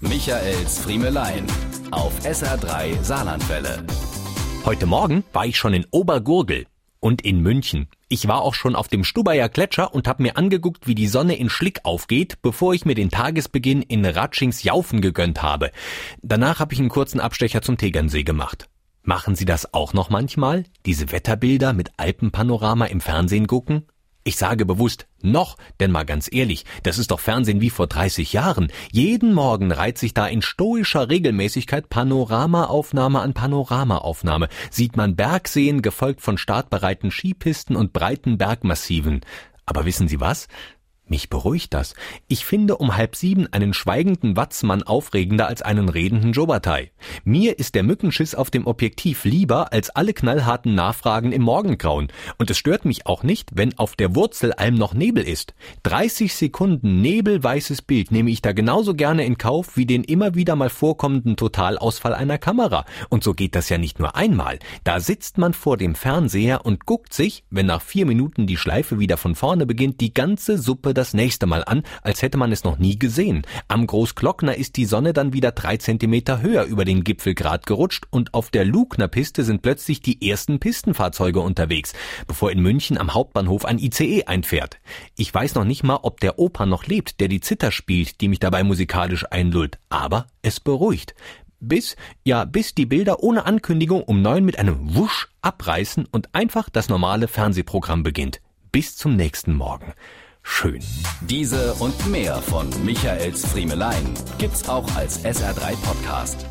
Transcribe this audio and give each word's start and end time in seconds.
Michaels 0.00 0.78
Friemelein 0.78 1.44
auf 1.90 2.12
SR3 2.20 3.02
Saarlandwelle. 3.02 3.84
Heute 4.64 4.86
Morgen 4.86 5.24
war 5.32 5.44
ich 5.44 5.58
schon 5.58 5.74
in 5.74 5.86
Obergurgel 5.90 6.66
und 7.00 7.22
in 7.22 7.40
München. 7.40 7.88
Ich 8.08 8.28
war 8.28 8.42
auch 8.42 8.54
schon 8.54 8.76
auf 8.76 8.86
dem 8.86 9.02
Stubaier 9.02 9.48
Gletscher 9.48 9.92
und 9.92 10.06
habe 10.06 10.22
mir 10.22 10.36
angeguckt, 10.36 10.86
wie 10.86 10.94
die 10.94 11.08
Sonne 11.08 11.36
in 11.36 11.50
Schlick 11.50 11.80
aufgeht, 11.82 12.40
bevor 12.42 12.74
ich 12.74 12.84
mir 12.84 12.94
den 12.94 13.10
Tagesbeginn 13.10 13.82
in 13.82 14.06
Ratschings 14.06 14.62
Jaufen 14.62 15.00
gegönnt 15.00 15.42
habe. 15.42 15.72
Danach 16.22 16.60
habe 16.60 16.74
ich 16.74 16.78
einen 16.78 16.90
kurzen 16.90 17.18
Abstecher 17.18 17.60
zum 17.60 17.76
Tegernsee 17.76 18.22
gemacht. 18.22 18.68
Machen 19.02 19.34
Sie 19.34 19.46
das 19.46 19.74
auch 19.74 19.94
noch 19.94 20.10
manchmal? 20.10 20.62
Diese 20.86 21.10
Wetterbilder 21.10 21.72
mit 21.72 21.90
Alpenpanorama 21.96 22.84
im 22.84 23.00
Fernsehen 23.00 23.48
gucken? 23.48 23.88
Ich 24.28 24.36
sage 24.36 24.66
bewusst 24.66 25.06
noch, 25.22 25.56
denn 25.80 25.90
mal 25.90 26.04
ganz 26.04 26.28
ehrlich, 26.30 26.66
das 26.82 26.98
ist 26.98 27.12
doch 27.12 27.18
Fernsehen 27.18 27.62
wie 27.62 27.70
vor 27.70 27.86
30 27.86 28.34
Jahren. 28.34 28.70
Jeden 28.92 29.32
Morgen 29.32 29.72
reiht 29.72 29.96
sich 29.96 30.12
da 30.12 30.26
in 30.26 30.42
stoischer 30.42 31.08
Regelmäßigkeit 31.08 31.88
Panoramaaufnahme 31.88 33.20
an 33.20 33.32
Panoramaaufnahme. 33.32 34.50
Sieht 34.70 34.98
man 34.98 35.16
Bergseen 35.16 35.80
gefolgt 35.80 36.20
von 36.20 36.36
startbereiten 36.36 37.10
Skipisten 37.10 37.74
und 37.74 37.94
breiten 37.94 38.36
Bergmassiven. 38.36 39.22
Aber 39.64 39.86
wissen 39.86 40.08
Sie 40.08 40.20
was? 40.20 40.46
Mich 41.08 41.30
beruhigt 41.30 41.72
das. 41.72 41.94
Ich 42.26 42.44
finde 42.44 42.76
um 42.76 42.96
halb 42.96 43.16
sieben 43.16 43.50
einen 43.50 43.72
schweigenden 43.72 44.36
Watzmann 44.36 44.82
aufregender 44.82 45.48
als 45.48 45.62
einen 45.62 45.88
redenden 45.88 46.32
Jobatai. 46.32 46.90
Mir 47.24 47.58
ist 47.58 47.74
der 47.74 47.82
Mückenschiss 47.82 48.34
auf 48.34 48.50
dem 48.50 48.66
Objektiv 48.66 49.24
lieber 49.24 49.72
als 49.72 49.88
alle 49.90 50.12
knallharten 50.12 50.74
Nachfragen 50.74 51.32
im 51.32 51.42
Morgengrauen. 51.42 52.08
Und 52.36 52.50
es 52.50 52.58
stört 52.58 52.84
mich 52.84 53.06
auch 53.06 53.22
nicht, 53.22 53.50
wenn 53.54 53.78
auf 53.78 53.96
der 53.96 54.14
Wurzelalm 54.14 54.74
noch 54.74 54.92
Nebel 54.92 55.24
ist. 55.24 55.54
30 55.84 56.34
Sekunden 56.34 57.00
nebelweißes 57.00 57.82
Bild 57.82 58.12
nehme 58.12 58.30
ich 58.30 58.42
da 58.42 58.52
genauso 58.52 58.94
gerne 58.94 59.24
in 59.24 59.38
Kauf 59.38 59.76
wie 59.76 59.86
den 59.86 60.04
immer 60.04 60.34
wieder 60.34 60.56
mal 60.56 60.70
vorkommenden 60.70 61.36
Totalausfall 61.36 62.12
einer 62.12 62.36
Kamera. 62.36 62.84
Und 63.08 63.24
so 63.24 63.32
geht 63.32 63.54
das 63.54 63.70
ja 63.70 63.78
nicht 63.78 63.98
nur 63.98 64.14
einmal. 64.14 64.58
Da 64.84 65.00
sitzt 65.00 65.38
man 65.38 65.54
vor 65.54 65.78
dem 65.78 65.94
Fernseher 65.94 66.66
und 66.66 66.84
guckt 66.84 67.14
sich, 67.14 67.44
wenn 67.50 67.66
nach 67.66 67.80
vier 67.80 68.04
Minuten 68.04 68.46
die 68.46 68.58
Schleife 68.58 68.98
wieder 68.98 69.16
von 69.16 69.34
vorne 69.34 69.64
beginnt, 69.64 70.00
die 70.00 70.12
ganze 70.12 70.58
Suppe 70.58 70.94
das 70.98 71.14
nächste 71.14 71.46
Mal 71.46 71.64
an, 71.64 71.84
als 72.02 72.20
hätte 72.20 72.36
man 72.36 72.52
es 72.52 72.64
noch 72.64 72.78
nie 72.78 72.98
gesehen. 72.98 73.42
Am 73.68 73.86
Großglockner 73.86 74.56
ist 74.56 74.76
die 74.76 74.84
Sonne 74.84 75.12
dann 75.12 75.32
wieder 75.32 75.52
drei 75.52 75.76
Zentimeter 75.76 76.42
höher 76.42 76.64
über 76.64 76.84
den 76.84 77.04
Gipfelgrat 77.04 77.64
gerutscht 77.66 78.04
und 78.10 78.34
auf 78.34 78.50
der 78.50 78.64
Lugner 78.64 79.08
Piste 79.08 79.44
sind 79.44 79.62
plötzlich 79.62 80.02
die 80.02 80.28
ersten 80.28 80.58
Pistenfahrzeuge 80.58 81.40
unterwegs, 81.40 81.94
bevor 82.26 82.50
in 82.50 82.60
München 82.60 82.98
am 82.98 83.14
Hauptbahnhof 83.14 83.64
ein 83.64 83.78
ICE 83.78 84.24
einfährt. 84.24 84.78
Ich 85.16 85.32
weiß 85.32 85.54
noch 85.54 85.64
nicht 85.64 85.84
mal, 85.84 86.00
ob 86.02 86.20
der 86.20 86.38
Opa 86.38 86.66
noch 86.66 86.86
lebt, 86.86 87.20
der 87.20 87.28
die 87.28 87.40
Zither 87.40 87.70
spielt, 87.70 88.20
die 88.20 88.28
mich 88.28 88.40
dabei 88.40 88.64
musikalisch 88.64 89.24
einlullt, 89.30 89.78
aber 89.88 90.26
es 90.42 90.60
beruhigt 90.60 91.14
bis, 91.60 91.96
ja, 92.24 92.44
bis 92.44 92.74
die 92.74 92.86
Bilder 92.86 93.22
ohne 93.22 93.44
Ankündigung 93.44 94.02
um 94.02 94.22
neun 94.22 94.44
mit 94.44 94.58
einem 94.58 94.94
Wusch 94.94 95.28
abreißen 95.42 96.06
und 96.06 96.34
einfach 96.34 96.68
das 96.70 96.88
normale 96.88 97.26
Fernsehprogramm 97.28 98.02
beginnt. 98.02 98.40
Bis 98.70 98.96
zum 98.96 99.16
nächsten 99.16 99.54
Morgen 99.54 99.92
schön. 100.48 100.80
Diese 101.20 101.74
und 101.74 102.06
mehr 102.06 102.36
von 102.36 102.68
Michaels 102.84 103.46
Friemelein 103.46 104.14
gibt's 104.38 104.68
auch 104.68 104.86
als 104.96 105.24
SR3 105.24 105.76
Podcast. 105.82 106.46